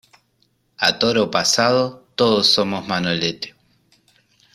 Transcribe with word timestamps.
A 0.79 0.97
toro 0.97 1.29
pasado 1.29 2.07
todos 2.15 2.47
somos 2.47 2.87
Manolete. 2.87 3.53